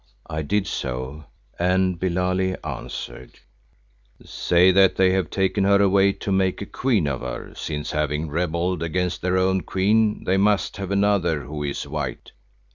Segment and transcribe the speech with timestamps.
[0.27, 1.25] I did so,
[1.59, 3.33] and Billali answered,
[4.25, 8.27] "Say that they have taken her away to make a queen of her, since having
[8.27, 12.31] rebelled against their own queen, they must have another who is white.